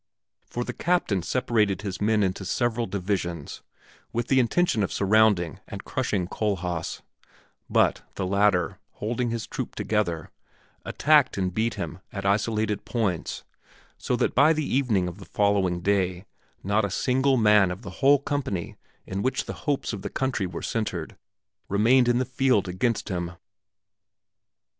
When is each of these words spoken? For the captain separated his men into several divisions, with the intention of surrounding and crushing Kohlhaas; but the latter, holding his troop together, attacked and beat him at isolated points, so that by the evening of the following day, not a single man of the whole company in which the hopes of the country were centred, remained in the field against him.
For 0.47 0.63
the 0.63 0.73
captain 0.73 1.21
separated 1.21 1.83
his 1.83 2.01
men 2.01 2.23
into 2.23 2.43
several 2.43 2.87
divisions, 2.87 3.61
with 4.11 4.29
the 4.29 4.39
intention 4.39 4.81
of 4.81 4.91
surrounding 4.91 5.59
and 5.67 5.83
crushing 5.83 6.27
Kohlhaas; 6.27 7.03
but 7.69 8.01
the 8.15 8.25
latter, 8.25 8.79
holding 8.93 9.29
his 9.29 9.45
troop 9.45 9.75
together, 9.75 10.31
attacked 10.83 11.37
and 11.37 11.53
beat 11.53 11.75
him 11.75 11.99
at 12.11 12.25
isolated 12.25 12.83
points, 12.83 13.43
so 13.99 14.15
that 14.15 14.33
by 14.33 14.53
the 14.53 14.65
evening 14.65 15.07
of 15.07 15.19
the 15.19 15.23
following 15.25 15.81
day, 15.81 16.25
not 16.63 16.83
a 16.83 16.89
single 16.89 17.37
man 17.37 17.69
of 17.69 17.83
the 17.83 17.91
whole 18.01 18.17
company 18.17 18.77
in 19.05 19.21
which 19.21 19.45
the 19.45 19.53
hopes 19.69 19.93
of 19.93 20.01
the 20.01 20.09
country 20.09 20.47
were 20.47 20.63
centred, 20.63 21.15
remained 21.69 22.07
in 22.07 22.17
the 22.17 22.25
field 22.25 22.67
against 22.67 23.09
him. 23.09 23.33